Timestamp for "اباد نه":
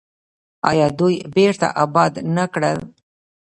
1.83-2.45